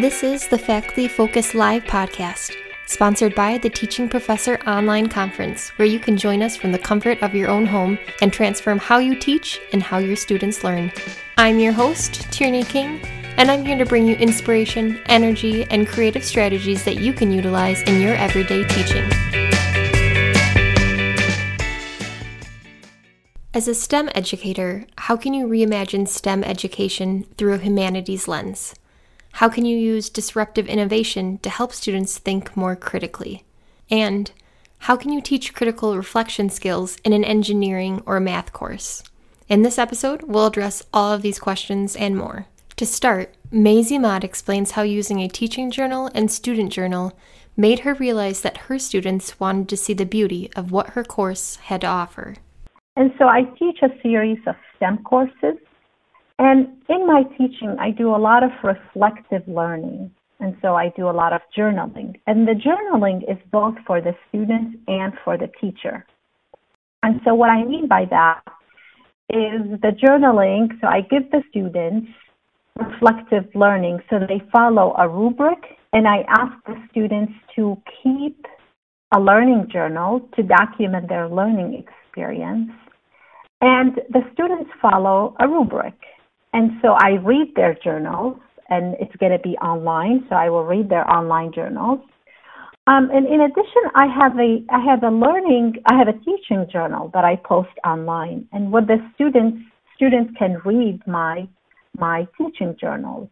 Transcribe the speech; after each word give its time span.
This 0.00 0.22
is 0.22 0.48
the 0.48 0.56
Faculty 0.56 1.06
Focus 1.06 1.54
Live 1.54 1.84
podcast, 1.84 2.56
sponsored 2.86 3.34
by 3.34 3.58
the 3.58 3.68
Teaching 3.68 4.08
Professor 4.08 4.58
Online 4.66 5.06
Conference, 5.06 5.68
where 5.76 5.86
you 5.86 6.00
can 6.00 6.16
join 6.16 6.42
us 6.42 6.56
from 6.56 6.72
the 6.72 6.78
comfort 6.78 7.22
of 7.22 7.34
your 7.34 7.50
own 7.50 7.66
home 7.66 7.98
and 8.22 8.32
transform 8.32 8.78
how 8.78 9.00
you 9.00 9.14
teach 9.14 9.60
and 9.74 9.82
how 9.82 9.98
your 9.98 10.16
students 10.16 10.64
learn. 10.64 10.90
I'm 11.36 11.58
your 11.58 11.74
host, 11.74 12.32
Tierney 12.32 12.64
King, 12.64 13.02
and 13.36 13.50
I'm 13.50 13.66
here 13.66 13.76
to 13.76 13.84
bring 13.84 14.06
you 14.06 14.16
inspiration, 14.16 14.98
energy, 15.06 15.64
and 15.64 15.86
creative 15.86 16.24
strategies 16.24 16.84
that 16.84 16.96
you 16.96 17.12
can 17.12 17.30
utilize 17.30 17.82
in 17.82 18.00
your 18.00 18.14
everyday 18.14 18.64
teaching. 18.68 19.04
As 23.52 23.68
a 23.68 23.74
STEM 23.74 24.08
educator, 24.14 24.86
how 24.96 25.18
can 25.18 25.34
you 25.34 25.46
reimagine 25.46 26.08
STEM 26.08 26.44
education 26.44 27.26
through 27.36 27.52
a 27.52 27.58
humanities 27.58 28.26
lens? 28.26 28.74
How 29.32 29.48
can 29.48 29.64
you 29.64 29.76
use 29.76 30.10
disruptive 30.10 30.68
innovation 30.68 31.38
to 31.38 31.50
help 31.50 31.72
students 31.72 32.18
think 32.18 32.56
more 32.56 32.76
critically? 32.76 33.44
And 33.90 34.30
how 34.80 34.96
can 34.96 35.10
you 35.10 35.20
teach 35.20 35.54
critical 35.54 35.96
reflection 35.96 36.50
skills 36.50 36.98
in 37.04 37.12
an 37.12 37.24
engineering 37.24 38.02
or 38.04 38.20
math 38.20 38.52
course? 38.52 39.02
In 39.48 39.62
this 39.62 39.78
episode, 39.78 40.22
we'll 40.22 40.46
address 40.46 40.82
all 40.92 41.12
of 41.12 41.22
these 41.22 41.38
questions 41.38 41.96
and 41.96 42.16
more. 42.16 42.46
To 42.76 42.86
start, 42.86 43.34
Mays 43.50 43.90
Imad 43.90 44.22
explains 44.22 44.72
how 44.72 44.82
using 44.82 45.20
a 45.20 45.28
teaching 45.28 45.70
journal 45.70 46.10
and 46.14 46.30
student 46.30 46.72
journal 46.72 47.12
made 47.56 47.80
her 47.80 47.94
realize 47.94 48.42
that 48.42 48.56
her 48.68 48.78
students 48.78 49.38
wanted 49.40 49.68
to 49.68 49.76
see 49.76 49.92
the 49.92 50.06
beauty 50.06 50.50
of 50.56 50.72
what 50.72 50.90
her 50.90 51.04
course 51.04 51.56
had 51.56 51.80
to 51.82 51.86
offer. 51.86 52.36
And 52.96 53.12
so 53.18 53.26
I 53.28 53.42
teach 53.58 53.78
a 53.82 53.90
series 54.02 54.38
of 54.46 54.54
STEM 54.76 55.04
courses 55.04 55.58
and 56.38 56.68
in 56.88 57.06
my 57.06 57.22
teaching, 57.38 57.76
I 57.78 57.90
do 57.90 58.14
a 58.14 58.16
lot 58.16 58.42
of 58.42 58.50
reflective 58.62 59.46
learning. 59.46 60.10
And 60.40 60.56
so 60.60 60.74
I 60.74 60.92
do 60.96 61.08
a 61.08 61.12
lot 61.12 61.32
of 61.32 61.40
journaling. 61.56 62.18
And 62.26 62.48
the 62.48 62.54
journaling 62.54 63.22
is 63.30 63.38
both 63.52 63.74
for 63.86 64.00
the 64.00 64.14
student 64.28 64.76
and 64.88 65.12
for 65.24 65.38
the 65.38 65.48
teacher. 65.60 66.04
And 67.02 67.20
so 67.24 67.34
what 67.34 67.50
I 67.50 67.64
mean 67.64 67.86
by 67.86 68.06
that 68.10 68.42
is 69.30 69.80
the 69.82 69.92
journaling. 70.02 70.68
So 70.80 70.88
I 70.88 71.02
give 71.02 71.30
the 71.30 71.42
students 71.50 72.08
reflective 72.76 73.44
learning 73.54 74.00
so 74.08 74.18
they 74.18 74.42
follow 74.50 74.94
a 74.98 75.08
rubric 75.08 75.58
and 75.92 76.08
I 76.08 76.24
ask 76.28 76.52
the 76.66 76.74
students 76.90 77.32
to 77.54 77.76
keep 78.02 78.46
a 79.14 79.20
learning 79.20 79.68
journal 79.70 80.26
to 80.36 80.42
document 80.42 81.08
their 81.08 81.28
learning 81.28 81.84
experience. 81.84 82.70
And 83.60 84.00
the 84.10 84.22
students 84.32 84.70
follow 84.80 85.36
a 85.38 85.46
rubric. 85.46 85.94
And 86.52 86.72
so 86.82 86.88
I 86.98 87.12
read 87.22 87.54
their 87.56 87.74
journals, 87.74 88.38
and 88.68 88.94
it's 89.00 89.14
going 89.16 89.32
to 89.32 89.38
be 89.38 89.56
online, 89.56 90.26
so 90.28 90.36
I 90.36 90.50
will 90.50 90.64
read 90.64 90.88
their 90.88 91.08
online 91.10 91.52
journals. 91.52 92.00
Um, 92.86 93.10
and 93.12 93.26
in 93.26 93.42
addition, 93.42 93.82
I 93.94 94.06
have 94.06 94.36
a 94.38 94.64
I 94.70 94.80
have 94.80 95.04
a 95.04 95.10
learning 95.10 95.76
I 95.86 95.96
have 95.96 96.08
a 96.08 96.18
teaching 96.24 96.66
journal 96.70 97.10
that 97.14 97.24
I 97.24 97.36
post 97.36 97.70
online, 97.84 98.48
and 98.52 98.72
what 98.72 98.88
the 98.88 98.98
students 99.14 99.58
students 99.94 100.32
can 100.36 100.60
read 100.64 101.00
my 101.06 101.46
my 101.96 102.26
teaching 102.36 102.76
journals. 102.80 103.28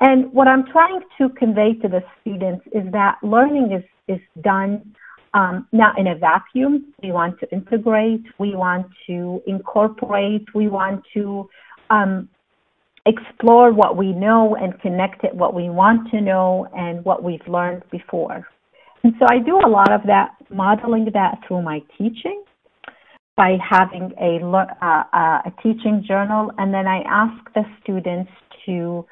And 0.00 0.30
what 0.32 0.48
I'm 0.48 0.66
trying 0.66 1.00
to 1.18 1.30
convey 1.30 1.74
to 1.74 1.88
the 1.88 2.02
students 2.20 2.66
is 2.72 2.84
that 2.92 3.16
learning 3.22 3.72
is 3.72 3.84
is 4.06 4.20
done 4.42 4.94
um, 5.32 5.66
not 5.72 5.98
in 5.98 6.06
a 6.08 6.14
vacuum. 6.14 6.92
We 7.02 7.10
want 7.10 7.40
to 7.40 7.50
integrate, 7.50 8.24
we 8.38 8.54
want 8.54 8.86
to 9.06 9.42
incorporate, 9.46 10.46
we 10.54 10.68
want 10.68 11.04
to 11.14 11.48
um, 11.90 12.28
explore 13.06 13.72
what 13.72 13.96
we 13.96 14.12
know 14.12 14.56
and 14.56 14.80
connect 14.80 15.24
it 15.24 15.34
what 15.34 15.54
we 15.54 15.68
want 15.68 16.10
to 16.10 16.20
know 16.20 16.66
and 16.74 17.04
what 17.04 17.22
we've 17.22 17.46
learned 17.46 17.82
before. 17.90 18.46
And 19.02 19.12
so 19.18 19.26
I 19.30 19.38
do 19.38 19.56
a 19.58 19.68
lot 19.68 19.92
of 19.92 20.00
that, 20.06 20.30
modeling 20.50 21.10
that 21.12 21.38
through 21.46 21.62
my 21.62 21.82
teaching 21.98 22.42
by 23.36 23.58
having 23.68 24.12
a, 24.18 24.40
uh, 24.46 25.02
uh, 25.12 25.42
a 25.44 25.52
teaching 25.62 26.04
journal, 26.06 26.52
and 26.56 26.72
then 26.72 26.86
I 26.86 27.02
ask 27.02 27.52
the 27.54 27.64
students 27.82 28.30
to 28.66 29.04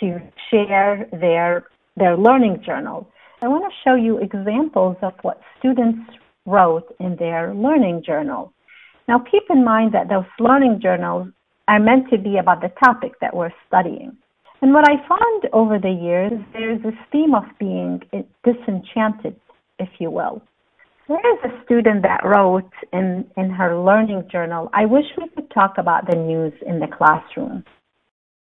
to 0.00 0.18
share 0.50 1.06
their 1.12 1.64
their 1.96 2.16
learning 2.16 2.62
journal. 2.64 3.08
I 3.42 3.48
want 3.48 3.64
to 3.64 3.70
show 3.84 3.94
you 3.94 4.18
examples 4.18 4.96
of 5.02 5.12
what 5.22 5.40
students 5.58 6.00
wrote 6.46 6.94
in 6.98 7.16
their 7.16 7.54
learning 7.54 8.02
journal. 8.04 8.52
Now, 9.06 9.18
keep 9.18 9.44
in 9.50 9.64
mind 9.64 9.92
that 9.92 10.08
those 10.08 10.24
learning 10.40 10.80
journals 10.82 11.28
are 11.68 11.80
meant 11.80 12.10
to 12.10 12.18
be 12.18 12.36
about 12.38 12.60
the 12.60 12.72
topic 12.82 13.12
that 13.20 13.34
we're 13.34 13.52
studying. 13.66 14.16
And 14.62 14.72
what 14.72 14.88
I 14.88 14.96
found 15.08 15.48
over 15.52 15.78
the 15.78 15.90
years, 15.90 16.32
there's 16.52 16.82
this 16.82 16.94
theme 17.12 17.34
of 17.34 17.44
being 17.58 18.00
disenchanted, 18.44 19.36
if 19.78 19.88
you 19.98 20.10
will. 20.10 20.42
There 21.06 21.18
is 21.18 21.38
a 21.44 21.64
student 21.64 22.02
that 22.02 22.24
wrote 22.24 22.70
in, 22.92 23.26
in 23.36 23.50
her 23.50 23.78
learning 23.78 24.26
journal, 24.32 24.70
I 24.72 24.86
wish 24.86 25.04
we 25.18 25.28
could 25.28 25.50
talk 25.50 25.74
about 25.76 26.06
the 26.08 26.16
news 26.16 26.54
in 26.66 26.80
the 26.80 26.86
classroom. 26.86 27.64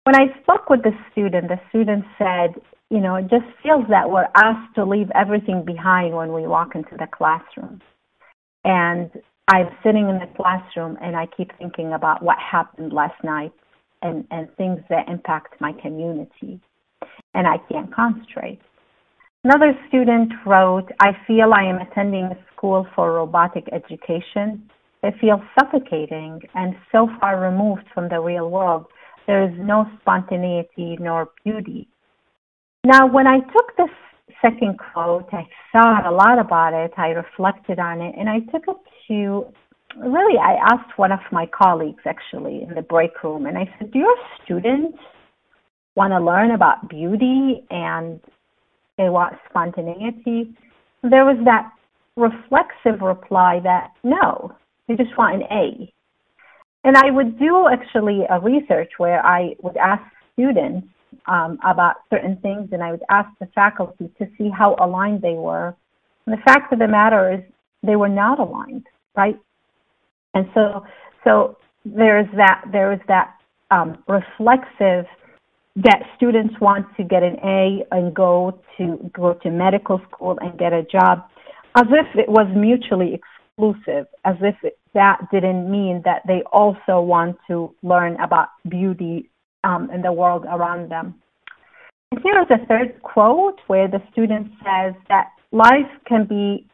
When 0.05 0.15
I 0.15 0.27
spoke 0.43 0.71
with 0.71 0.83
the 0.83 0.93
student, 1.11 1.49
the 1.49 1.61
student 1.71 2.05
said, 2.19 2.61
you 2.91 3.01
know, 3.01 3.17
it 3.17 3.23
just 3.23 3.47
feels 3.63 3.85
that 3.89 4.11
we're 4.11 4.29
asked 4.37 4.75
to 4.77 4.85
leave 4.85 5.11
everything 5.15 5.65
behind 5.65 6.15
when 6.15 6.33
we 6.33 6.47
walk 6.47 6.75
into 6.75 6.97
the 6.97 7.09
classroom. 7.11 7.81
And 8.65 9.11
I'm 9.49 9.69
sitting 9.83 10.09
in 10.09 10.19
the 10.19 10.29
classroom 10.37 10.97
and 11.03 11.17
I 11.17 11.27
keep 11.37 11.51
thinking 11.59 11.93
about 11.95 12.23
what 12.23 12.39
happened 12.39 12.93
last 12.93 13.23
night 13.25 13.53
and, 14.01 14.25
and 14.31 14.49
things 14.57 14.81
that 14.89 15.09
impact 15.09 15.61
my 15.61 15.73
community. 15.73 16.61
And 17.35 17.47
I 17.47 17.59
can't 17.71 17.93
concentrate. 17.95 18.61
Another 19.45 19.77
student 19.89 20.33
wrote, 20.47 20.89
I 21.01 21.13
feel 21.27 21.53
I 21.53 21.65
am 21.65 21.79
attending 21.79 22.27
a 22.27 22.39
school 22.55 22.87
for 22.95 23.13
robotic 23.13 23.65
education. 23.73 24.71
It 25.03 25.15
feels 25.21 25.41
suffocating 25.59 26.41
and 26.55 26.77
so 26.93 27.09
far 27.19 27.41
removed 27.41 27.83
from 27.93 28.09
the 28.09 28.21
real 28.21 28.49
world. 28.49 28.87
There 29.27 29.43
is 29.43 29.53
no 29.59 29.87
spontaneity 30.01 30.97
nor 31.01 31.31
beauty. 31.45 31.89
Now, 32.85 33.07
when 33.07 33.27
I 33.27 33.41
took 33.41 33.77
this 33.77 33.91
second 34.41 34.79
quote, 34.79 35.29
I 35.33 35.47
thought 35.73 36.07
a 36.07 36.11
lot 36.11 36.39
about 36.39 36.75
it, 36.75 36.93
I 36.97 37.09
reflected 37.09 37.79
on 37.79 38.01
it, 38.01 38.15
and 38.17 38.29
I 38.29 38.41
took 38.53 38.63
it 38.69 38.77
to 39.09 39.47
really, 39.99 40.39
I 40.39 40.55
asked 40.55 40.97
one 40.97 41.13
of 41.13 41.21
my 41.31 41.47
colleagues 41.47 42.03
actually 42.07 42.63
in 42.63 42.75
the 42.75 42.83
break 42.83 43.23
room, 43.23 43.47
and 43.47 43.59
I 43.59 43.73
said, 43.79 43.93
Do 43.93 43.99
your 43.99 44.17
students 44.45 44.99
want 45.95 46.13
to 46.13 46.21
learn 46.21 46.53
about 46.53 46.89
beauty 46.89 47.65
and 47.71 48.21
they 48.97 49.09
want 49.09 49.37
spontaneity? 49.49 50.55
There 51.03 51.25
was 51.25 51.39
that 51.45 51.73
reflexive 52.17 53.01
reply 53.01 53.61
that 53.65 53.93
no, 54.03 54.55
they 54.89 54.97
just 54.97 55.17
want 55.17 55.37
an 55.37 55.43
A. 55.51 55.93
And 56.85 56.97
I 56.97 57.11
would 57.11 57.39
do 57.39 57.69
actually 57.69 58.23
a 58.29 58.41
research 58.41 58.93
where 58.99 59.25
I 59.25 59.55
would 59.63 59.77
ask 59.77 60.03
students 60.33 60.89
um, 61.27 61.59
about 61.65 61.97
certain 62.11 62.37
things, 62.39 62.71
and 62.73 62.83
I 62.83 62.91
would 62.91 63.05
ask 63.09 63.29
the 63.39 63.47
faculty 63.55 64.11
to 64.19 64.27
see 64.37 64.49
how 64.49 64.75
aligned 64.81 65.23
they 65.23 65.35
were. 65.35 65.75
And 66.27 66.37
the 66.37 66.43
fact 66.43 66.73
of 66.73 66.79
the 66.79 66.89
matter 66.89 67.33
is, 67.33 67.41
they 67.83 67.97
were 67.97 68.09
not 68.09 68.39
aligned 68.39 68.87
right? 69.17 69.39
And 70.35 70.47
so, 70.55 70.85
so 71.25 71.57
there's 71.85 72.29
that 72.37 72.65
there 72.73 72.93
is 72.93 73.01
that 73.09 73.35
um, 73.71 74.03
reflexive 74.09 75.07
that 75.77 76.03
students 76.17 76.55
want 76.61 76.87
to 76.97 77.05
get 77.05 77.23
an 77.23 77.37
A 77.45 77.85
and 77.91 78.15
go 78.15 78.61
to 78.77 79.11
go 79.15 79.35
to 79.35 79.51
medical 79.51 80.01
school 80.11 80.39
and 80.41 80.59
get 80.59 80.73
a 80.73 80.83
job, 80.83 81.25
as 81.77 81.87
if 81.91 82.19
it 82.19 82.29
was 82.29 82.47
mutually 82.55 83.15
exclusive, 83.15 84.07
as 84.25 84.37
if 84.41 84.55
it, 84.63 84.79
that 84.95 85.19
didn't 85.33 85.71
mean 85.71 86.03
that 86.05 86.23
they 86.27 86.43
also 86.53 87.01
want 87.01 87.37
to 87.49 87.75
learn 87.83 88.17
about 88.21 88.49
beauty 88.69 89.31
um, 89.65 89.91
in 89.91 90.03
the 90.03 90.13
world 90.13 90.45
around 90.45 90.91
them. 90.91 91.15
And 92.11 92.21
here 92.23 92.39
is 92.43 92.49
a 92.51 92.67
third 92.67 93.01
quote 93.03 93.59
where 93.69 93.89
the 93.89 94.03
student 94.13 94.49
says 94.63 94.93
that 95.09 95.29
life 95.51 95.89
can 96.07 96.27
be 96.27 96.67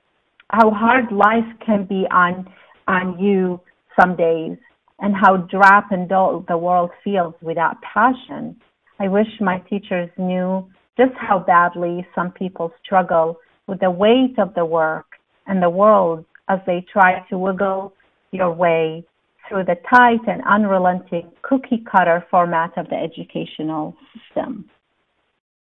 how 0.50 0.71
hard 0.71 1.12
life 1.12 1.45
can 1.65 1.85
be 1.85 2.06
on 2.11 2.49
on 2.87 3.19
you 3.19 3.61
some 4.00 4.17
days 4.17 4.56
and 5.00 5.15
how 5.15 5.37
drab 5.37 5.85
and 5.91 6.09
dull 6.09 6.45
the 6.49 6.56
world 6.56 6.91
feels 7.05 7.35
without 7.43 7.77
passion. 7.83 8.56
I 8.99 9.09
wish 9.09 9.29
my 9.41 9.59
teachers 9.71 10.11
knew 10.17 10.67
just 10.97 11.12
how 11.17 11.39
badly 11.39 12.06
some 12.15 12.33
people 12.33 12.73
struggle 12.85 13.37
with 13.67 13.81
the 13.81 13.91
weight 13.91 14.35
of 14.39 14.55
the 14.55 14.65
work 14.65 15.06
and 15.47 15.62
the 15.62 15.71
world 15.71 16.25
as 16.49 16.59
they 16.67 16.85
try 16.93 17.25
to 17.29 17.39
wiggle 17.39 17.93
your 18.33 18.53
way 18.53 19.05
through 19.49 19.65
the 19.65 19.77
tight 19.89 20.21
and 20.27 20.43
unrelenting 20.45 21.31
cookie 21.43 21.85
cutter 21.91 22.25
format 22.31 22.77
of 22.77 22.89
the 22.89 22.97
educational 22.97 23.95
system. 24.12 24.69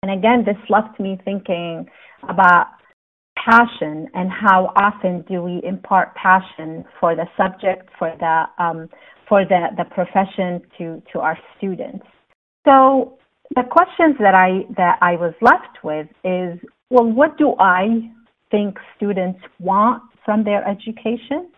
And 0.02 0.12
again, 0.12 0.44
this 0.44 0.56
left 0.68 0.98
me 0.98 1.18
thinking 1.24 1.86
about 2.28 2.66
passion 3.44 4.08
and 4.14 4.30
how 4.30 4.72
often 4.76 5.24
do 5.28 5.42
we 5.42 5.60
impart 5.64 6.14
passion 6.14 6.84
for 7.00 7.14
the 7.14 7.26
subject 7.36 7.88
for 7.98 8.14
the 8.18 8.62
um, 8.62 8.88
for 9.28 9.44
the, 9.44 9.68
the 9.76 9.84
profession 9.84 10.60
to 10.76 11.02
to 11.12 11.20
our 11.20 11.38
students 11.56 12.04
so 12.68 13.18
the 13.54 13.62
questions 13.62 14.16
that 14.20 14.34
I 14.34 14.66
that 14.76 14.98
I 15.00 15.12
was 15.16 15.32
left 15.40 15.82
with 15.82 16.06
is, 16.24 16.58
well, 16.90 17.06
what 17.06 17.38
do 17.38 17.54
I 17.58 18.10
think 18.50 18.76
students 18.96 19.40
want 19.58 20.02
from 20.24 20.44
their 20.44 20.66
education? 20.66 21.48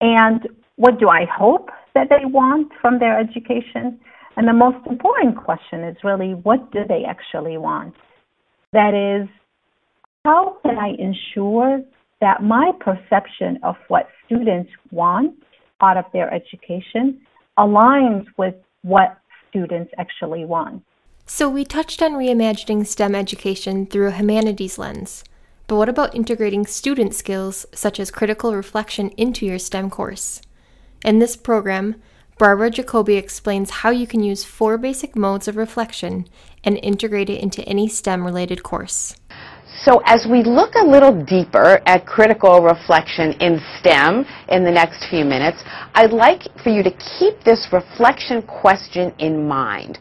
And 0.00 0.46
what 0.76 1.00
do 1.00 1.08
I 1.08 1.24
hope 1.24 1.70
that 1.94 2.08
they 2.10 2.24
want 2.24 2.72
from 2.80 2.98
their 2.98 3.18
education? 3.18 3.98
And 4.36 4.46
the 4.46 4.52
most 4.52 4.86
important 4.86 5.36
question 5.36 5.82
is 5.82 5.96
really, 6.04 6.34
what 6.34 6.70
do 6.72 6.80
they 6.86 7.04
actually 7.04 7.56
want? 7.56 7.94
That 8.72 8.94
is, 8.94 9.28
how 10.28 10.58
can 10.62 10.76
I 10.76 10.90
ensure 10.98 11.80
that 12.20 12.42
my 12.42 12.70
perception 12.80 13.58
of 13.62 13.76
what 13.88 14.08
students 14.26 14.70
want 14.90 15.32
out 15.80 15.96
of 15.96 16.04
their 16.12 16.30
education 16.34 17.18
aligns 17.58 18.26
with 18.36 18.54
what 18.82 19.18
students 19.48 19.90
actually 19.96 20.44
want? 20.44 20.82
So, 21.24 21.48
we 21.48 21.64
touched 21.64 22.02
on 22.02 22.12
reimagining 22.12 22.86
STEM 22.86 23.14
education 23.14 23.86
through 23.86 24.08
a 24.08 24.12
humanities 24.12 24.76
lens. 24.76 25.24
But 25.66 25.76
what 25.76 25.88
about 25.88 26.14
integrating 26.14 26.66
student 26.66 27.14
skills 27.14 27.64
such 27.72 27.98
as 27.98 28.10
critical 28.10 28.54
reflection 28.54 29.08
into 29.16 29.46
your 29.46 29.58
STEM 29.58 29.88
course? 29.88 30.42
In 31.06 31.20
this 31.20 31.36
program, 31.36 32.02
Barbara 32.38 32.70
Jacoby 32.70 33.16
explains 33.16 33.70
how 33.80 33.90
you 33.90 34.06
can 34.06 34.22
use 34.22 34.44
four 34.44 34.76
basic 34.76 35.16
modes 35.16 35.48
of 35.48 35.56
reflection 35.56 36.28
and 36.62 36.78
integrate 36.82 37.30
it 37.30 37.40
into 37.40 37.62
any 37.62 37.88
STEM 37.88 38.24
related 38.26 38.62
course. 38.62 39.16
So 39.82 40.02
as 40.06 40.26
we 40.28 40.42
look 40.42 40.74
a 40.74 40.84
little 40.84 41.24
deeper 41.24 41.80
at 41.86 42.04
critical 42.04 42.62
reflection 42.62 43.32
in 43.40 43.60
STEM 43.78 44.26
in 44.48 44.64
the 44.64 44.70
next 44.70 45.06
few 45.08 45.24
minutes, 45.24 45.62
I'd 45.94 46.12
like 46.12 46.42
for 46.64 46.70
you 46.70 46.82
to 46.82 46.90
keep 46.90 47.42
this 47.44 47.68
reflection 47.72 48.42
question 48.42 49.14
in 49.18 49.46
mind. 49.46 49.98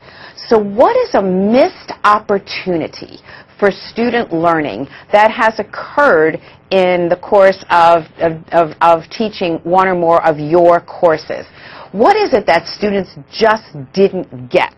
So 0.48 0.58
what 0.58 0.96
is 0.98 1.14
a 1.14 1.22
missed 1.22 1.94
opportunity 2.04 3.20
for 3.60 3.72
student 3.72 4.34
learning 4.34 4.88
that 5.12 5.32
has 5.32 5.60
occurred 5.60 6.40
in 6.72 7.08
the 7.10 7.16
course 7.16 7.64
of, 7.70 8.04
of, 8.20 8.44
of, 8.52 8.76
of, 8.82 9.10
teaching 9.10 9.56
one 9.64 9.88
or 9.88 9.96
more 9.96 10.26
of 10.26 10.38
your 10.38 10.82
courses. 10.82 11.46
What 11.92 12.18
is 12.18 12.34
it 12.34 12.46
that 12.48 12.68
students 12.68 13.12
just 13.32 13.64
didn't 13.94 14.52
get? 14.52 14.76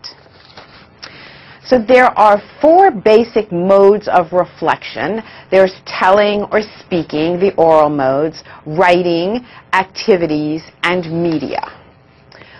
So 1.64 1.78
there 1.78 2.06
are 2.18 2.42
four 2.60 2.90
basic 2.90 3.52
modes 3.52 4.08
of 4.08 4.32
reflection. 4.32 5.22
There's 5.50 5.74
telling 5.86 6.44
or 6.52 6.62
speaking, 6.62 7.38
the 7.38 7.54
oral 7.56 7.90
modes, 7.90 8.42
writing, 8.66 9.44
activities, 9.72 10.62
and 10.82 11.22
media. 11.22 11.60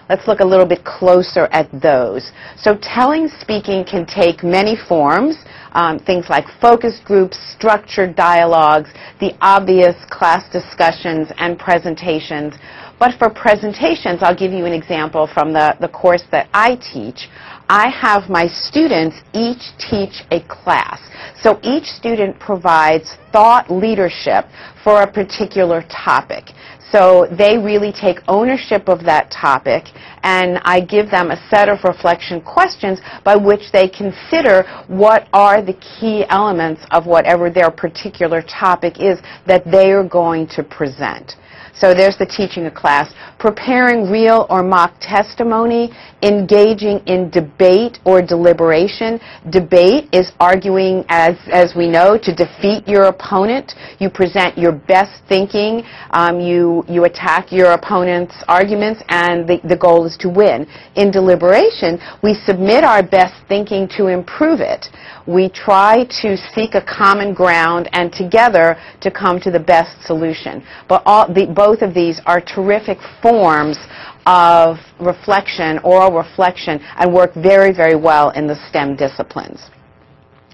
Let's 0.09 0.27
look 0.27 0.41
a 0.41 0.45
little 0.45 0.67
bit 0.67 0.85
closer 0.85 1.47
at 1.53 1.71
those. 1.81 2.33
So 2.57 2.77
telling 2.83 3.29
speaking 3.29 3.85
can 3.85 4.07
take 4.07 4.43
many 4.43 4.77
forms 4.77 5.37
um, 5.73 5.99
things 5.99 6.29
like 6.29 6.47
focus 6.61 7.01
groups, 7.05 7.39
structured 7.55 8.17
dialogues, 8.17 8.91
the 9.21 9.35
obvious 9.41 9.97
class 10.11 10.51
discussions 10.51 11.29
and 11.39 11.59
presentations. 11.59 12.55
But 12.99 13.19
for 13.19 13.31
presentations, 13.31 14.23
I'll 14.23 14.37
give 14.37 14.53
you 14.53 14.67
an 14.67 14.73
example 14.73 15.29
from 15.33 15.53
the, 15.53 15.77
the 15.81 15.89
course 15.89 16.25
that 16.33 16.49
I 16.53 16.77
teach. 16.77 17.29
I 17.71 17.89
have 17.91 18.29
my 18.29 18.49
students 18.49 19.19
each 19.33 19.63
teach 19.79 20.25
a 20.33 20.41
class. 20.49 21.01
So 21.41 21.61
each 21.63 21.85
student 21.85 22.37
provides 22.41 23.17
thought 23.31 23.71
leadership 23.71 24.47
for 24.83 25.03
a 25.03 25.07
particular 25.07 25.85
topic. 25.89 26.51
So 26.91 27.29
they 27.31 27.59
really 27.59 27.93
take 27.93 28.19
ownership 28.27 28.89
of 28.89 29.05
that 29.05 29.31
topic, 29.31 29.85
and 30.25 30.59
I 30.65 30.81
give 30.81 31.13
them 31.13 31.31
a 31.31 31.41
set 31.49 31.69
of 31.69 31.85
reflection 31.85 32.41
questions 32.41 33.01
by 33.23 33.37
which 33.37 33.71
they 33.73 33.89
consider 33.89 34.65
what 34.89 35.29
are 35.33 35.63
the 35.63 35.75
key 35.75 36.25
elements 36.29 36.83
of 36.91 37.07
whatever 37.07 37.51
their 37.51 37.71
particular 37.71 38.43
topic 38.43 38.99
is 38.99 39.21
that 39.47 39.65
they 39.65 39.93
are 39.93 40.03
going 40.03 40.49
to 40.57 40.65
present. 40.65 41.37
So 41.75 41.95
there's 41.95 42.17
the 42.17 42.27
teaching 42.27 42.67
a 42.67 42.71
class. 42.71 43.13
Preparing 43.39 44.11
real 44.11 44.47
or 44.51 44.63
mock 44.63 44.95
testimony, 45.01 45.91
engaging 46.23 46.99
in 47.07 47.31
debate 47.31 47.99
or 48.05 48.21
deliberation. 48.21 49.19
Debate 49.51 50.09
is 50.13 50.33
arguing, 50.41 51.05
as, 51.09 51.37
as 51.51 51.75
we 51.75 51.89
know, 51.89 52.19
to 52.19 52.35
defeat 52.35 52.87
your 52.87 53.05
opponent. 53.05 53.73
You 53.99 54.11
present 54.11 54.59
your 54.59 54.73
best 54.73 55.23
thinking. 55.29 55.83
Um, 56.11 56.41
you, 56.41 56.85
you 56.89 57.05
attack 57.05 57.51
your 57.51 57.73
opponent's 57.73 58.35
arguments, 58.49 59.03
and 59.09 59.49
the, 59.49 59.61
the 59.65 59.77
goal 59.77 60.05
is 60.05 60.17
to 60.19 60.29
win. 60.29 60.67
In 60.97 61.11
deliberation, 61.11 61.99
we 62.23 62.35
submit 62.47 62.85
our 62.85 63.03
best 63.03 63.35
thinking 63.49 63.89
to 63.97 64.09
improve 64.09 64.61
it. 64.61 64.87
We 65.27 65.49
try 65.49 66.05
to 66.23 66.37
seek 66.55 66.75
a 66.75 66.83
common 66.83 67.35
ground 67.35 67.89
and 67.93 68.13
together 68.13 68.77
to 69.01 69.11
come 69.11 69.41
to 69.41 69.51
the 69.51 69.61
best 69.61 70.05
solution. 70.05 70.65
But 70.89 71.03
all, 71.07 71.33
the, 71.33 71.47
both 71.55 71.83
of 71.83 71.95
these 71.95 72.21
are 72.27 72.41
terrific 72.41 72.99
forms 73.23 73.79
of 74.27 74.77
reflection, 75.01 75.79
oral 75.81 76.13
reflection, 76.13 76.81
and 76.99 77.13
work 77.13 77.35
very, 77.35 77.73
very 77.73 77.97
well 77.97 78.31
in 78.31 78.47
the 78.47 78.57
STEM 78.69 78.97
disciplines. 78.97 79.71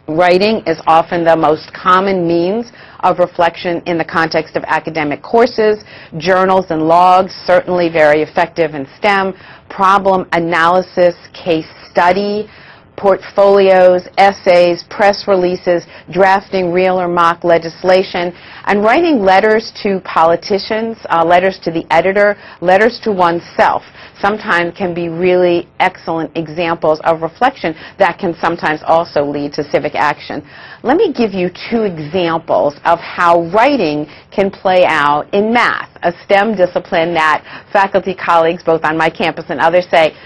Writing 0.09 0.63
is 0.67 0.81
often 0.87 1.25
the 1.25 1.37
most 1.37 1.73
common 1.75 2.29
means 2.29 2.71
of 3.01 3.19
reflection 3.19 3.83
in 3.87 3.99
the 3.99 4.05
context 4.05 4.55
of 4.55 4.63
academic 4.69 5.21
courses. 5.21 5.83
Journals 6.17 6.67
and 6.71 6.83
logs, 6.83 7.33
certainly 7.45 7.89
very 7.89 8.23
effective 8.23 8.75
in 8.75 8.87
STEM. 8.99 9.35
Problem 9.69 10.29
analysis, 10.31 11.17
case 11.35 11.67
study, 11.91 12.49
portfolios, 12.97 14.09
essays, 14.19 14.85
press 14.91 15.29
releases, 15.29 15.85
drafting 16.11 16.73
real 16.73 17.01
or 17.01 17.09
mock 17.09 17.45
legislation, 17.45 18.33
and 18.65 18.83
writing 18.83 19.21
letters 19.21 19.73
to 19.83 20.01
politicians, 20.01 20.99
uh, 21.11 21.25
letters 21.25 21.59
to 21.63 21.71
the 21.71 21.85
editor, 21.91 22.37
letters 22.61 23.01
to 23.03 23.13
oneself 23.13 23.83
sometimes 24.21 24.77
can 24.77 24.95
be 24.95 25.09
really 25.09 25.69
excellent 25.81 26.35
examples 26.37 27.01
of 27.05 27.23
reflection 27.23 27.75
that 27.99 28.19
can 28.19 28.35
sometimes 28.41 28.81
also 28.85 29.25
lead 29.25 29.53
to 29.53 29.63
civic 29.71 29.95
action. 29.95 30.43
Let 30.83 30.97
me 30.97 31.13
give 31.13 31.33
you 31.33 31.51
two 31.71 31.83
examples 31.83 32.75
of 32.85 32.99
how 32.99 33.51
writing 33.51 34.07
can 34.31 34.51
play 34.51 34.85
out 34.87 35.33
in 35.35 35.53
math, 35.53 35.91
a 36.03 36.13
STEM 36.25 36.57
discipline 36.57 37.15
that 37.15 37.67
faculty 37.73 38.15
colleagues 38.15 38.63
both 38.63 38.85
on 38.85 38.97
my 38.97 39.11
campus 39.11 39.47
and 39.49 39.61
others 39.61 39.87
say, 39.91 40.17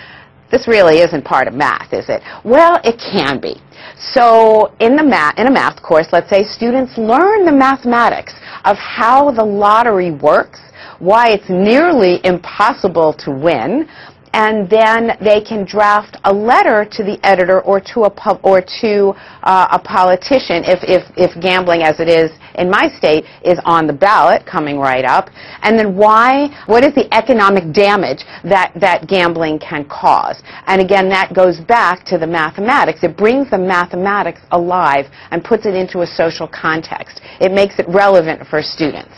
this 0.50 0.66
really 0.66 0.98
isn't 0.98 1.24
part 1.24 1.48
of 1.48 1.54
math, 1.54 1.92
is 1.92 2.08
it? 2.08 2.22
Well, 2.44 2.80
it 2.84 2.98
can 2.98 3.40
be. 3.40 3.60
So 4.12 4.74
in, 4.80 4.96
the 4.96 5.04
math, 5.04 5.38
in 5.38 5.46
a 5.46 5.50
math 5.50 5.82
course, 5.82 6.08
let's 6.12 6.30
say 6.30 6.44
students 6.44 6.96
learn 6.96 7.44
the 7.44 7.52
mathematics 7.52 8.34
of 8.64 8.76
how 8.76 9.30
the 9.30 9.44
lottery 9.44 10.10
works, 10.10 10.60
why 10.98 11.30
it's 11.30 11.48
nearly 11.48 12.20
impossible 12.24 13.14
to 13.24 13.30
win, 13.30 13.88
and 14.32 14.70
then 14.70 15.16
they 15.20 15.40
can 15.40 15.64
draft 15.64 16.16
a 16.24 16.32
letter 16.32 16.84
to 16.84 17.02
the 17.02 17.18
editor 17.24 17.60
or 17.62 17.80
to 17.80 18.04
a 18.04 18.10
pub, 18.10 18.40
or 18.42 18.60
to 18.80 19.12
uh, 19.42 19.68
a 19.72 19.78
politician 19.78 20.62
if, 20.64 20.80
if, 20.82 21.02
if 21.16 21.40
gambling 21.42 21.82
as 21.82 21.98
it 22.00 22.08
is 22.08 22.30
in 22.56 22.70
my 22.70 22.88
state 22.96 23.24
is 23.44 23.58
on 23.64 23.86
the 23.86 23.92
ballot 23.92 24.44
coming 24.46 24.78
right 24.78 25.04
up. 25.04 25.30
And 25.62 25.78
then 25.78 25.96
why 25.96 26.48
what 26.66 26.84
is 26.84 26.94
the 26.94 27.12
economic 27.14 27.72
damage 27.72 28.24
that 28.44 28.72
that 28.76 29.08
gambling 29.08 29.58
can 29.58 29.84
cause? 29.88 30.42
And 30.66 30.80
again 30.80 31.08
that 31.08 31.34
goes 31.34 31.60
back 31.60 32.04
to 32.06 32.18
the 32.18 32.26
mathematics. 32.26 33.02
It 33.02 33.16
brings 33.16 33.50
the 33.50 33.58
mathematics 33.58 34.40
alive 34.52 35.06
and 35.30 35.42
puts 35.42 35.66
it 35.66 35.74
into 35.74 36.00
a 36.00 36.06
social 36.06 36.48
context. 36.48 37.20
It 37.40 37.52
makes 37.52 37.78
it 37.78 37.86
relevant 37.88 38.46
for 38.46 38.62
students 38.62 39.14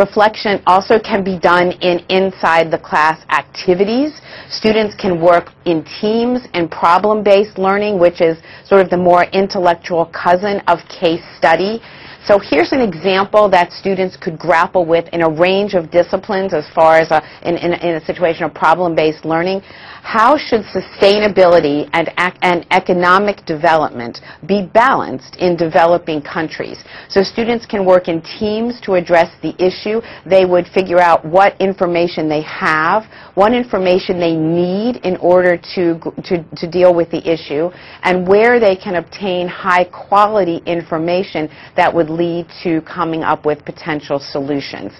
Reflection 0.00 0.62
also 0.66 0.98
can 0.98 1.22
be 1.22 1.38
done 1.38 1.72
in 1.82 1.98
inside 2.08 2.70
the 2.70 2.78
class 2.78 3.20
activities. 3.28 4.22
Students 4.48 4.94
can 4.94 5.20
work 5.20 5.52
in 5.66 5.84
teams 6.00 6.48
and 6.54 6.70
problem-based 6.70 7.58
learning, 7.58 7.98
which 8.00 8.22
is 8.22 8.38
sort 8.64 8.80
of 8.80 8.88
the 8.88 8.96
more 8.96 9.24
intellectual 9.24 10.06
cousin 10.06 10.62
of 10.68 10.78
case 10.88 11.20
study. 11.36 11.82
So 12.26 12.38
here's 12.38 12.72
an 12.72 12.80
example 12.80 13.48
that 13.48 13.72
students 13.72 14.16
could 14.16 14.38
grapple 14.38 14.84
with 14.84 15.08
in 15.12 15.22
a 15.22 15.30
range 15.30 15.72
of 15.72 15.90
disciplines 15.90 16.52
as 16.52 16.68
far 16.74 16.98
as 16.98 17.10
a, 17.10 17.22
in, 17.48 17.56
in, 17.56 17.72
in 17.72 17.96
a 17.96 18.04
situation 18.04 18.44
of 18.44 18.52
problem-based 18.52 19.24
learning. 19.24 19.62
How 20.02 20.36
should 20.36 20.62
sustainability 20.62 21.88
and, 21.92 22.10
and 22.42 22.66
economic 22.70 23.44
development 23.46 24.20
be 24.46 24.68
balanced 24.72 25.36
in 25.36 25.56
developing 25.56 26.20
countries? 26.20 26.82
So 27.08 27.22
students 27.22 27.64
can 27.66 27.84
work 27.86 28.08
in 28.08 28.20
teams 28.22 28.80
to 28.82 28.94
address 28.94 29.30
the 29.42 29.54
issue. 29.62 30.00
They 30.28 30.44
would 30.44 30.66
figure 30.68 31.00
out 31.00 31.24
what 31.24 31.58
information 31.60 32.28
they 32.28 32.42
have, 32.42 33.04
what 33.34 33.54
information 33.54 34.18
they 34.18 34.34
need 34.34 34.96
in 35.04 35.16
order 35.18 35.56
to, 35.74 35.98
to, 36.24 36.44
to 36.56 36.70
deal 36.70 36.94
with 36.94 37.10
the 37.10 37.22
issue, 37.30 37.70
and 38.02 38.26
where 38.26 38.58
they 38.58 38.76
can 38.76 38.96
obtain 38.96 39.48
high 39.48 39.84
quality 39.84 40.62
information 40.66 41.48
that 41.76 41.94
would 41.94 42.09
would 42.10 42.18
lead 42.18 42.46
to 42.62 42.80
coming 42.82 43.22
up 43.22 43.46
with 43.46 43.64
potential 43.64 44.18
solutions. 44.18 44.92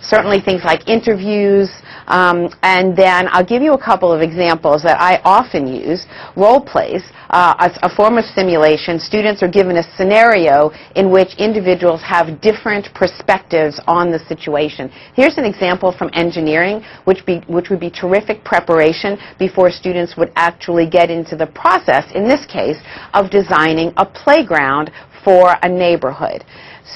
Certainly 0.00 0.40
things 0.40 0.62
like 0.64 0.88
interviews, 0.88 1.70
um, 2.06 2.48
and 2.62 2.96
then 2.96 3.28
I'll 3.30 3.44
give 3.44 3.62
you 3.62 3.72
a 3.72 3.82
couple 3.82 4.12
of 4.12 4.20
examples 4.20 4.82
that 4.82 5.00
I 5.00 5.20
often 5.24 5.66
use. 5.66 6.06
Role 6.36 6.60
plays, 6.60 7.02
uh, 7.30 7.68
a, 7.82 7.86
a 7.86 7.94
form 7.94 8.18
of 8.18 8.24
simulation. 8.24 8.98
Students 8.98 9.42
are 9.42 9.48
given 9.48 9.76
a 9.76 9.96
scenario 9.96 10.70
in 10.96 11.10
which 11.10 11.34
individuals 11.38 12.02
have 12.02 12.40
different 12.40 12.88
perspectives 12.94 13.80
on 13.86 14.10
the 14.10 14.18
situation. 14.18 14.90
Here's 15.14 15.36
an 15.36 15.44
example 15.44 15.92
from 15.96 16.10
engineering, 16.12 16.84
which, 17.04 17.24
be, 17.26 17.40
which 17.48 17.70
would 17.70 17.80
be 17.80 17.90
terrific 17.90 18.44
preparation 18.44 19.18
before 19.38 19.70
students 19.70 20.16
would 20.16 20.32
actually 20.36 20.88
get 20.88 21.10
into 21.10 21.36
the 21.36 21.46
process, 21.46 22.04
in 22.14 22.24
this 22.24 22.46
case, 22.46 22.78
of 23.14 23.30
designing 23.30 23.92
a 23.96 24.06
playground 24.06 24.90
for 25.24 25.56
a 25.62 25.68
neighborhood. 25.68 26.44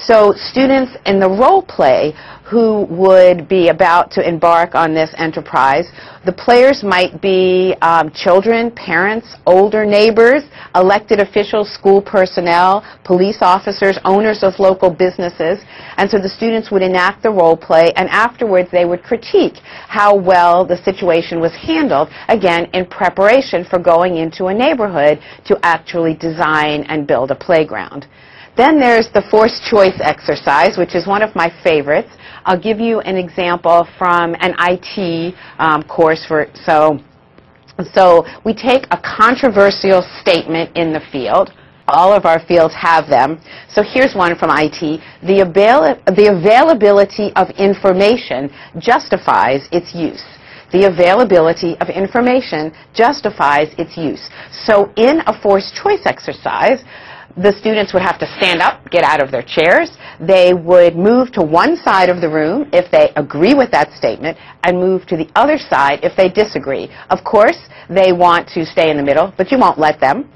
So 0.01 0.33
students 0.33 0.97
in 1.05 1.21
the 1.21 1.29
role 1.29 1.63
play 1.63 2.15
who 2.45 2.87
would 2.91 3.49
be 3.49 3.69
about 3.69 4.11
to 4.13 4.27
embark 4.27 4.75
on 4.75 4.95
this 4.95 5.15
enterprise, 5.17 5.87
the 6.25 6.33
players 6.33 6.83
might 6.83 7.21
be 7.21 7.75
um, 7.83 8.11
children, 8.11 8.71
parents, 8.71 9.37
older 9.47 9.85
neighbors, 9.85 10.43
elected 10.75 11.21
officials, 11.21 11.71
school 11.73 12.01
personnel, 12.01 12.85
police 13.05 13.39
officers, 13.43 13.99
owners 14.05 14.43
of 14.43 14.59
local 14.59 14.91
businesses. 14.91 15.65
And 15.99 16.11
so 16.11 16.19
the 16.19 16.29
students 16.29 16.71
would 16.71 16.83
enact 16.83 17.23
the 17.23 17.31
role 17.31 17.57
play 17.57 17.93
and 17.97 18.09
afterwards 18.09 18.71
they 18.71 18.85
would 18.85 19.03
critique 19.03 19.59
how 19.89 20.17
well 20.17 20.65
the 20.65 20.83
situation 20.85 21.39
was 21.39 21.53
handled, 21.55 22.09
again, 22.29 22.67
in 22.73 22.87
preparation 22.87 23.65
for 23.65 23.79
going 23.79 24.17
into 24.17 24.47
a 24.47 24.55
neighborhood 24.55 25.21
to 25.47 25.59
actually 25.63 26.15
design 26.15 26.85
and 26.85 27.07
build 27.07 27.31
a 27.31 27.37
playground. 27.37 28.07
Then 28.57 28.79
there's 28.79 29.09
the 29.09 29.23
forced 29.31 29.63
choice 29.65 29.99
exercise, 30.01 30.77
which 30.77 30.95
is 30.95 31.07
one 31.07 31.23
of 31.23 31.35
my 31.35 31.51
favorites. 31.65 32.11
I'll 32.45 32.61
give 32.61 32.81
you 32.81 33.01
an 33.01 33.17
example 33.17 33.89
from 33.97 34.37
an 34.41 34.55
IT 34.59 35.35
um, 35.59 35.83
course. 35.85 36.27
For, 36.27 36.49
so, 36.55 36.99
so 37.95 38.27
we 38.45 38.53
take 38.53 38.85
a 38.91 38.99
controversial 38.99 40.03
statement 40.21 40.77
in 40.77 40.93
the 40.93 41.01
field. 41.11 41.53
All 41.89 42.13
of 42.13 42.27
our 42.27 42.41
fields 42.47 42.75
have 42.75 43.09
them. 43.09 43.41
So 43.71 43.83
here's 43.83 44.15
one 44.15 44.37
from 44.37 44.51
IT. 44.53 45.01
The, 45.23 45.41
avail- 45.41 45.97
the 46.07 46.37
availability 46.37 47.33
of 47.35 47.49
information 47.59 48.51
justifies 48.79 49.67
its 49.73 49.95
use 49.95 50.23
the 50.73 50.87
availability 50.89 51.77
of 51.81 51.91
information 51.91 52.73
justifies 52.95 53.69
its 53.77 53.97
use. 53.97 54.31
So 54.65 54.91
in 54.97 55.21
a 55.27 55.39
forced 55.43 55.75
choice 55.75 56.01
exercise, 56.07 56.83
the 57.37 57.53
students 57.59 57.93
would 57.93 58.03
have 58.03 58.19
to 58.19 58.27
stand 58.37 58.61
up, 58.61 58.89
get 58.91 59.05
out 59.05 59.23
of 59.23 59.31
their 59.31 59.43
chairs. 59.43 59.97
They 60.21 60.53
would 60.53 60.97
move 60.97 61.33
to 61.33 61.43
one 61.43 61.77
side 61.77 62.09
of 62.09 62.21
the 62.21 62.29
room 62.29 62.69
if 62.73 62.91
they 62.91 63.13
agree 63.17 63.55
with 63.55 63.71
that 63.71 63.93
statement 63.93 64.37
and 64.65 64.79
move 64.79 65.07
to 65.07 65.17
the 65.17 65.29
other 65.35 65.59
side 65.59 66.01
if 66.03 66.17
they 66.17 66.29
disagree. 66.29 66.91
Of 67.11 67.25
course, 67.25 67.59
they 67.89 68.13
want 68.13 68.49
to 68.49 68.67
stay 68.67 68.91
in 68.91 68.97
the 68.97 69.03
middle, 69.03 69.33
but 69.37 69.51
you 69.51 69.59
won't 69.59 69.79
let 69.79 70.01
them. 70.01 70.31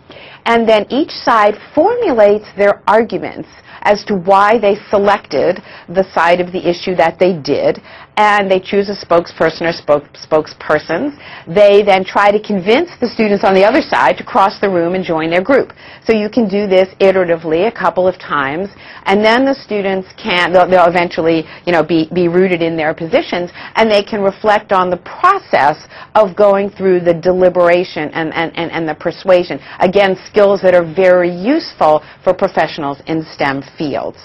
And 0.46 0.68
then 0.68 0.86
each 0.90 1.10
side 1.10 1.56
formulates 1.74 2.46
their 2.56 2.82
arguments 2.86 3.48
as 3.82 4.04
to 4.04 4.14
why 4.14 4.58
they 4.58 4.76
selected 4.90 5.62
the 5.88 6.04
side 6.12 6.40
of 6.40 6.52
the 6.52 6.68
issue 6.68 6.94
that 6.96 7.18
they 7.18 7.38
did, 7.38 7.80
and 8.16 8.50
they 8.50 8.58
choose 8.58 8.88
a 8.88 8.96
spokesperson 8.96 9.62
or 9.62 9.72
spoke, 9.72 10.04
spokespersons. 10.14 11.16
They 11.46 11.82
then 11.82 12.04
try 12.04 12.30
to 12.30 12.40
convince 12.40 12.90
the 13.00 13.08
students 13.08 13.44
on 13.44 13.54
the 13.54 13.64
other 13.64 13.82
side 13.82 14.16
to 14.18 14.24
cross 14.24 14.58
the 14.60 14.70
room 14.70 14.94
and 14.94 15.04
join 15.04 15.30
their 15.30 15.42
group. 15.42 15.72
So 16.04 16.16
you 16.16 16.30
can 16.30 16.48
do 16.48 16.66
this 16.66 16.88
iteratively 17.00 17.68
a 17.68 17.72
couple 17.72 18.08
of 18.08 18.18
times, 18.18 18.70
and 19.04 19.24
then 19.24 19.44
the 19.44 19.54
students 19.54 20.08
can, 20.16 20.52
they'll, 20.52 20.68
they'll 20.68 20.88
eventually, 20.88 21.44
you 21.66 21.72
know, 21.72 21.82
be, 21.82 22.08
be 22.14 22.28
rooted 22.28 22.62
in 22.62 22.76
their 22.76 22.94
positions, 22.94 23.50
and 23.74 23.90
they 23.90 24.02
can 24.02 24.22
reflect 24.22 24.72
on 24.72 24.88
the 24.88 24.96
process 24.98 25.76
of 26.14 26.34
going 26.34 26.70
through 26.70 27.00
the 27.00 27.12
deliberation 27.14 28.08
and, 28.14 28.32
and, 28.32 28.56
and, 28.56 28.70
and 28.72 28.88
the 28.88 28.94
persuasion. 28.94 29.60
Again, 29.80 30.16
skills 30.26 30.62
that 30.62 30.74
are 30.74 30.84
very 30.84 31.30
useful 31.30 32.02
for 32.24 32.32
professionals 32.32 33.02
in 33.06 33.24
STEM 33.34 33.62
fields. 33.76 34.18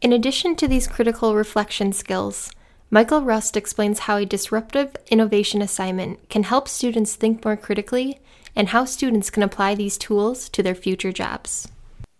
In 0.00 0.12
addition 0.12 0.54
to 0.56 0.68
these 0.68 0.86
critical 0.86 1.34
reflection 1.34 1.92
skills, 1.92 2.50
Michael 2.94 3.22
Rust 3.22 3.56
explains 3.56 4.00
how 4.00 4.18
a 4.18 4.26
disruptive 4.26 4.94
innovation 5.06 5.62
assignment 5.62 6.28
can 6.28 6.42
help 6.42 6.68
students 6.68 7.14
think 7.14 7.42
more 7.42 7.56
critically 7.56 8.20
and 8.54 8.68
how 8.68 8.84
students 8.84 9.30
can 9.30 9.42
apply 9.42 9.74
these 9.74 9.96
tools 9.96 10.50
to 10.50 10.62
their 10.62 10.74
future 10.74 11.10
jobs. 11.10 11.66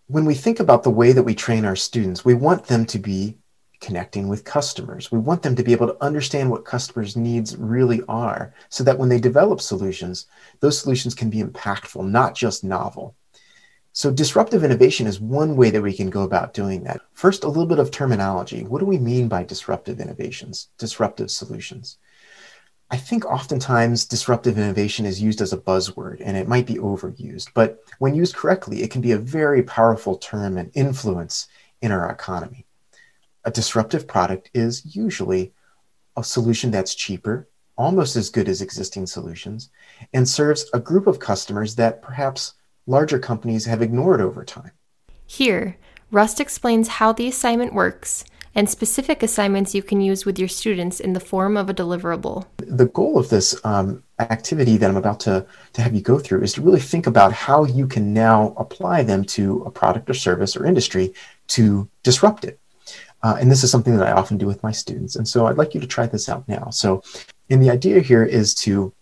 When 0.07 0.25
we 0.25 0.33
think 0.33 0.59
about 0.59 0.81
the 0.81 0.89
way 0.89 1.11
that 1.11 1.21
we 1.21 1.35
train 1.35 1.63
our 1.63 1.75
students, 1.75 2.25
we 2.25 2.33
want 2.33 2.65
them 2.65 2.87
to 2.87 2.97
be 2.97 3.37
connecting 3.81 4.27
with 4.27 4.45
customers. 4.45 5.11
We 5.11 5.19
want 5.19 5.43
them 5.43 5.55
to 5.57 5.63
be 5.63 5.73
able 5.73 5.85
to 5.89 6.03
understand 6.03 6.49
what 6.49 6.65
customers' 6.65 7.15
needs 7.15 7.55
really 7.55 8.01
are 8.09 8.51
so 8.69 8.83
that 8.83 8.97
when 8.97 9.09
they 9.09 9.19
develop 9.19 9.61
solutions, 9.61 10.25
those 10.59 10.79
solutions 10.79 11.13
can 11.13 11.29
be 11.29 11.43
impactful, 11.43 12.09
not 12.09 12.33
just 12.33 12.63
novel. 12.63 13.15
So 13.95 14.09
disruptive 14.09 14.63
innovation 14.63 15.05
is 15.05 15.21
one 15.21 15.55
way 15.55 15.69
that 15.69 15.83
we 15.83 15.93
can 15.93 16.09
go 16.09 16.23
about 16.23 16.55
doing 16.55 16.83
that. 16.83 17.01
First, 17.13 17.43
a 17.43 17.47
little 17.47 17.67
bit 17.67 17.77
of 17.77 17.91
terminology. 17.91 18.63
What 18.63 18.79
do 18.79 18.85
we 18.85 18.97
mean 18.97 19.27
by 19.27 19.43
disruptive 19.43 19.99
innovations, 19.99 20.69
disruptive 20.79 21.29
solutions? 21.29 21.99
I 22.89 22.97
think 22.97 23.23
oftentimes 23.25 24.05
disruptive 24.05 24.57
innovation 24.57 25.05
is 25.05 25.21
used 25.21 25.41
as 25.41 25.53
a 25.53 25.57
buzzword 25.57 26.21
and 26.25 26.35
it 26.35 26.47
might 26.47 26.65
be 26.65 26.75
overused, 26.75 27.49
but 27.53 27.83
when 27.99 28.15
used 28.15 28.35
correctly, 28.35 28.81
it 28.81 28.89
can 28.89 29.01
be 29.01 29.11
a 29.11 29.17
very 29.17 29.61
powerful 29.61 30.17
term 30.17 30.57
and 30.57 30.71
influence 30.73 31.47
in 31.83 31.91
our 31.91 32.09
economy. 32.09 32.65
A 33.45 33.51
disruptive 33.51 34.07
product 34.07 34.49
is 34.55 34.95
usually 34.95 35.53
a 36.17 36.23
solution 36.23 36.71
that's 36.71 36.95
cheaper, 36.95 37.47
almost 37.77 38.15
as 38.15 38.31
good 38.31 38.49
as 38.49 38.61
existing 38.61 39.05
solutions, 39.05 39.69
and 40.13 40.27
serves 40.27 40.65
a 40.73 40.79
group 40.79 41.05
of 41.05 41.19
customers 41.19 41.75
that 41.75 42.01
perhaps 42.01 42.53
larger 42.87 43.19
companies 43.19 43.65
have 43.65 43.81
ignored 43.81 44.21
over 44.21 44.43
time. 44.43 44.71
Here, 45.25 45.77
Rust 46.11 46.39
explains 46.39 46.87
how 46.87 47.13
the 47.13 47.27
assignment 47.27 47.73
works 47.73 48.25
and 48.55 48.69
specific 48.69 49.23
assignments 49.23 49.73
you 49.73 49.81
can 49.81 49.99
use 49.99 50.25
with 50.25 50.37
your 50.37 50.47
students 50.47 50.99
in 50.99 51.13
the 51.13 51.19
form 51.19 51.57
of 51.57 51.69
a 51.69 51.73
deliverable. 51.73 52.45
The 52.57 52.85
goal 52.85 53.17
of 53.17 53.29
this 53.29 53.59
um, 53.65 54.03
activity 54.19 54.77
that 54.77 54.89
I'm 54.89 54.97
about 54.97 55.19
to, 55.21 55.45
to 55.73 55.81
have 55.81 55.95
you 55.95 56.01
go 56.01 56.19
through 56.19 56.43
is 56.43 56.53
to 56.53 56.61
really 56.61 56.79
think 56.79 57.07
about 57.07 57.33
how 57.33 57.65
you 57.65 57.87
can 57.87 58.13
now 58.13 58.53
apply 58.57 59.03
them 59.03 59.25
to 59.25 59.63
a 59.63 59.71
product 59.71 60.09
or 60.09 60.13
service 60.13 60.55
or 60.55 60.65
industry 60.65 61.13
to 61.47 61.89
disrupt 62.03 62.45
it. 62.45 62.59
Uh, 63.23 63.37
and 63.39 63.49
this 63.49 63.63
is 63.63 63.71
something 63.71 63.97
that 63.97 64.07
I 64.07 64.11
often 64.11 64.37
do 64.37 64.45
with 64.45 64.61
my 64.61 64.71
students. 64.71 65.15
And 65.15 65.27
so 65.27 65.47
I'd 65.47 65.57
like 65.57 65.73
you 65.73 65.79
to 65.79 65.87
try 65.87 66.05
this 66.05 66.29
out 66.29 66.47
now. 66.47 66.69
So, 66.69 67.01
and 67.49 67.63
the 67.63 67.71
idea 67.71 68.01
here 68.01 68.23
is 68.23 68.53
to 68.55 68.93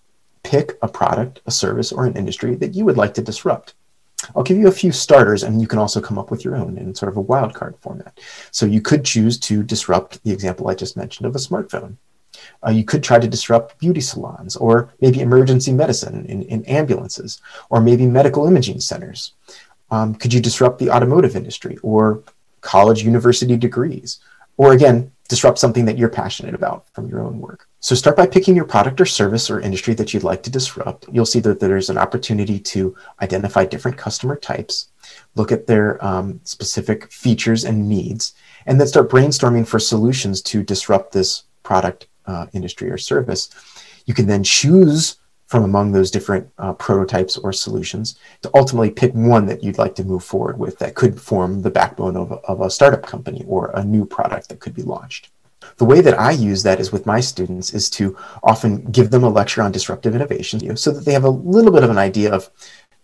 pick 0.43 0.77
a 0.81 0.87
product, 0.87 1.41
a 1.45 1.51
service, 1.51 1.91
or 1.91 2.05
an 2.05 2.15
industry 2.15 2.55
that 2.55 2.75
you 2.75 2.85
would 2.85 2.97
like 2.97 3.13
to 3.15 3.21
disrupt. 3.21 3.73
I'll 4.35 4.43
give 4.43 4.57
you 4.57 4.67
a 4.67 4.71
few 4.71 4.91
starters 4.91 5.43
and 5.43 5.59
you 5.61 5.67
can 5.67 5.79
also 5.79 5.99
come 5.99 6.17
up 6.17 6.31
with 6.31 6.45
your 6.45 6.55
own 6.55 6.77
in 6.77 6.93
sort 6.93 7.11
of 7.11 7.17
a 7.17 7.23
wildcard 7.23 7.77
format. 7.79 8.19
So 8.51 8.65
you 8.65 8.81
could 8.81 9.03
choose 9.03 9.39
to 9.39 9.63
disrupt 9.63 10.23
the 10.23 10.31
example 10.31 10.67
I 10.67 10.75
just 10.75 10.97
mentioned 10.97 11.25
of 11.25 11.35
a 11.35 11.39
smartphone. 11.39 11.97
Uh, 12.65 12.71
you 12.71 12.83
could 12.83 13.03
try 13.03 13.19
to 13.19 13.27
disrupt 13.27 13.77
beauty 13.79 14.01
salons 14.01 14.55
or 14.55 14.93
maybe 15.01 15.19
emergency 15.19 15.71
medicine 15.71 16.25
in, 16.25 16.43
in 16.43 16.63
ambulances 16.65 17.41
or 17.69 17.81
maybe 17.81 18.05
medical 18.05 18.47
imaging 18.47 18.79
centers. 18.79 19.33
Um, 19.89 20.15
could 20.15 20.33
you 20.33 20.39
disrupt 20.39 20.79
the 20.79 20.89
automotive 20.89 21.35
industry 21.35 21.77
or 21.83 22.23
college 22.61 23.03
university 23.03 23.57
degrees? 23.57 24.19
Or 24.57 24.73
again, 24.73 25.11
disrupt 25.27 25.59
something 25.59 25.85
that 25.85 25.97
you're 25.97 26.09
passionate 26.09 26.55
about 26.55 26.87
from 26.93 27.09
your 27.09 27.21
own 27.21 27.39
work. 27.39 27.67
So 27.83 27.95
start 27.95 28.15
by 28.15 28.27
picking 28.27 28.55
your 28.55 28.65
product 28.65 29.01
or 29.01 29.07
service 29.07 29.49
or 29.49 29.59
industry 29.59 29.95
that 29.95 30.13
you'd 30.13 30.23
like 30.23 30.43
to 30.43 30.51
disrupt. 30.51 31.07
You'll 31.11 31.25
see 31.25 31.39
that 31.39 31.59
there's 31.59 31.89
an 31.89 31.97
opportunity 31.97 32.59
to 32.59 32.95
identify 33.23 33.65
different 33.65 33.97
customer 33.97 34.35
types, 34.35 34.89
look 35.33 35.51
at 35.51 35.65
their 35.65 36.03
um, 36.05 36.39
specific 36.43 37.11
features 37.11 37.63
and 37.63 37.89
needs, 37.89 38.35
and 38.67 38.79
then 38.79 38.85
start 38.85 39.09
brainstorming 39.09 39.67
for 39.67 39.79
solutions 39.79 40.43
to 40.43 40.61
disrupt 40.61 41.11
this 41.11 41.45
product, 41.63 42.05
uh, 42.27 42.45
industry, 42.53 42.87
or 42.91 42.99
service. 42.99 43.49
You 44.05 44.13
can 44.13 44.27
then 44.27 44.43
choose 44.43 45.17
from 45.47 45.63
among 45.63 45.91
those 45.91 46.11
different 46.11 46.47
uh, 46.59 46.73
prototypes 46.73 47.35
or 47.35 47.51
solutions 47.51 48.19
to 48.43 48.51
ultimately 48.53 48.91
pick 48.91 49.11
one 49.13 49.47
that 49.47 49.63
you'd 49.63 49.79
like 49.79 49.95
to 49.95 50.03
move 50.03 50.23
forward 50.23 50.59
with 50.59 50.77
that 50.77 50.93
could 50.93 51.19
form 51.19 51.63
the 51.63 51.71
backbone 51.71 52.15
of 52.15 52.31
of 52.31 52.61
a 52.61 52.69
startup 52.69 53.07
company 53.07 53.43
or 53.47 53.71
a 53.73 53.83
new 53.83 54.05
product 54.05 54.49
that 54.49 54.59
could 54.59 54.75
be 54.75 54.83
launched. 54.83 55.31
The 55.77 55.85
way 55.85 56.01
that 56.01 56.19
I 56.19 56.31
use 56.31 56.63
that 56.63 56.79
is 56.79 56.91
with 56.91 57.05
my 57.05 57.19
students 57.19 57.73
is 57.73 57.89
to 57.91 58.17
often 58.43 58.85
give 58.85 59.09
them 59.09 59.23
a 59.23 59.29
lecture 59.29 59.61
on 59.61 59.71
disruptive 59.71 60.15
innovation 60.15 60.77
so 60.77 60.91
that 60.91 61.05
they 61.05 61.13
have 61.13 61.23
a 61.23 61.29
little 61.29 61.71
bit 61.71 61.83
of 61.83 61.89
an 61.89 61.97
idea 61.97 62.31
of 62.31 62.49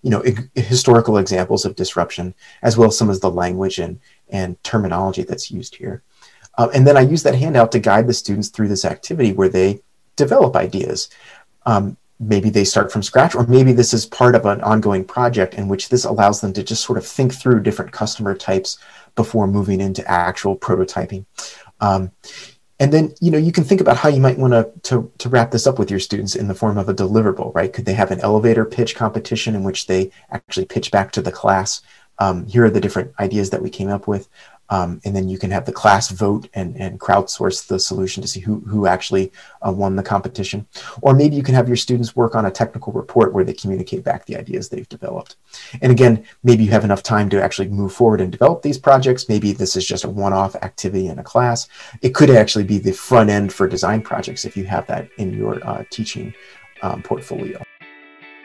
you 0.04 0.12
know, 0.12 0.24
historical 0.56 1.18
examples 1.18 1.66
of 1.66 1.76
disruption, 1.76 2.34
as 2.62 2.78
well 2.78 2.90
as 2.90 2.98
some 2.98 3.10
of 3.10 3.20
the 3.22 3.32
language 3.32 3.80
and, 3.80 4.00
and 4.30 4.62
terminology 4.64 5.24
that's 5.24 5.52
used 5.52 5.76
here. 5.76 6.04
Uh, 6.58 6.70
and 6.74 6.88
then 6.88 6.98
I 6.98 7.02
use 7.02 7.24
that 7.24 7.36
handout 7.36 7.72
to 7.74 7.80
guide 7.80 8.08
the 8.08 8.14
students 8.14 8.50
through 8.50 8.68
this 8.68 8.86
activity 8.86 9.34
where 9.34 9.50
they 9.50 9.82
develop 10.16 10.56
ideas. 10.56 11.10
Um, 11.66 11.98
maybe 12.20 12.50
they 12.50 12.64
start 12.64 12.92
from 12.92 13.04
scratch, 13.04 13.36
or 13.36 13.46
maybe 13.48 13.74
this 13.74 13.94
is 13.94 14.06
part 14.06 14.36
of 14.36 14.46
an 14.46 14.62
ongoing 14.62 15.04
project 15.04 15.56
in 15.56 15.68
which 15.68 15.90
this 15.90 16.06
allows 16.06 16.42
them 16.42 16.54
to 16.54 16.64
just 16.64 16.84
sort 16.84 16.98
of 16.98 17.06
think 17.06 17.34
through 17.34 17.62
different 17.62 17.92
customer 17.92 18.34
types 18.36 18.80
before 19.16 19.46
moving 19.46 19.82
into 19.82 20.10
actual 20.10 20.58
prototyping. 20.58 21.26
Um, 21.80 22.12
and 22.79 22.93
then 22.93 23.13
you 23.22 23.31
know 23.31 23.38
you 23.38 23.51
can 23.51 23.63
think 23.63 23.81
about 23.81 23.98
how 23.98 24.10
you 24.10 24.22
might 24.22 24.38
want 24.38 24.53
to 24.84 25.12
to 25.17 25.29
wrap 25.29 25.51
this 25.51 25.67
up 25.67 25.79
with 25.79 25.89
your 25.89 26.00
students 26.00 26.36
in 26.36 26.48
the 26.48 26.55
form 26.55 26.77
of 26.77 26.89
a 26.89 26.93
deliverable 26.93 27.53
right? 27.55 27.74
Could 27.74 27.86
they 27.86 27.93
have 27.93 28.12
an 28.12 28.19
elevator 28.22 28.65
pitch 28.65 28.96
competition 28.96 29.55
in 29.55 29.63
which 29.63 29.88
they 29.88 30.12
actually 30.31 30.65
pitch 30.65 30.91
back 30.91 31.12
to 31.13 31.22
the 31.22 31.31
class? 31.31 31.81
Um, 32.19 32.48
here 32.48 32.65
are 32.65 32.69
the 32.69 32.81
different 32.81 33.13
ideas 33.19 33.51
that 33.51 33.62
we 33.62 33.69
came 33.69 33.89
up 33.89 34.07
with 34.07 34.27
um, 34.70 35.00
and 35.06 35.16
then 35.16 35.30
you 35.30 35.38
can 35.38 35.52
have 35.52 35.66
the 35.66 35.72
class 35.72 36.10
vote 36.10 36.50
and, 36.54 36.76
and 36.78 37.00
crowdsource 37.00 37.68
the 37.68 37.80
solution 37.80 38.22
to 38.22 38.28
see 38.28 38.40
who, 38.40 38.60
who 38.62 38.86
actually 38.86 39.32
uh, 39.66 39.72
won 39.72 39.96
the 39.96 40.04
competition. 40.04 40.68
Or 41.02 41.14
maybe 41.14 41.36
you 41.36 41.44
can 41.44 41.56
have 41.56 41.68
your 41.68 41.78
students 41.78 42.16
work 42.16 42.36
on 42.36 42.46
a 42.46 42.52
technical 42.52 42.94
report 42.94 43.34
where 43.34 43.44
they 43.44 43.54
communicate 43.54 44.04
back 44.04 44.26
the 44.26 44.36
ideas 44.36 44.70
they've 44.70 44.90
developed. 44.90 45.38
And 45.82 45.92
again, 45.92 46.26
maybe 46.44 46.64
you 46.64 46.72
have 46.72 46.84
enough 46.84 47.04
time 47.04 47.30
to 47.30 47.42
actually 47.42 47.70
move 47.70 47.94
forward 47.94 48.22
and 48.22 48.32
develop 48.32 48.62
these 48.62 48.78
projects. 48.78 49.30
Maybe 49.30 49.54
this 49.54 49.76
is 49.76 49.86
just 49.86 50.04
a 50.04 50.10
one-off 50.10 50.56
activity 50.58 51.08
in 51.08 51.20
a 51.20 51.24
class. 51.24 51.68
It 52.02 52.14
could 52.14 52.30
actually 52.30 52.66
be 52.66 52.78
the 52.78 52.92
front 52.92 53.30
end 53.30 53.54
for 53.54 53.68
design 53.68 54.02
projects 54.02 54.46
if 54.46 54.58
you 54.58 54.66
have 54.66 54.86
that 54.88 55.10
in 55.18 55.34
your 55.34 55.66
uh, 55.68 55.84
teaching 55.90 56.34
um, 56.82 57.02
portfolio. 57.02 57.62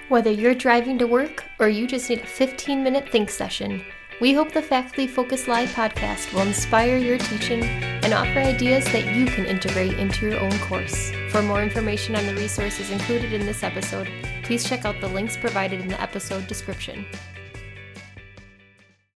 Whether 0.08 0.30
you're 0.30 0.54
driving 0.54 0.98
to 0.98 1.06
work 1.06 1.44
or 1.58 1.68
you 1.68 1.86
just 1.86 2.10
need 2.10 2.20
a 2.20 2.26
15 2.26 2.82
minute 2.82 3.08
think 3.08 3.30
session, 3.30 3.82
we 4.22 4.32
hope 4.32 4.52
the 4.52 4.62
Faculty 4.62 5.08
Focus 5.08 5.48
Live 5.48 5.70
podcast 5.70 6.32
will 6.32 6.42
inspire 6.42 6.96
your 6.96 7.18
teaching 7.18 7.64
and 7.64 8.14
offer 8.14 8.38
ideas 8.38 8.84
that 8.92 9.16
you 9.16 9.26
can 9.26 9.44
integrate 9.44 9.98
into 9.98 10.30
your 10.30 10.38
own 10.38 10.56
course. 10.60 11.10
For 11.30 11.42
more 11.42 11.60
information 11.60 12.14
on 12.14 12.24
the 12.26 12.36
resources 12.36 12.92
included 12.92 13.32
in 13.32 13.44
this 13.44 13.64
episode, 13.64 14.08
please 14.44 14.62
check 14.62 14.84
out 14.84 15.00
the 15.00 15.08
links 15.08 15.36
provided 15.36 15.80
in 15.80 15.88
the 15.88 16.00
episode 16.00 16.46
description. 16.46 17.04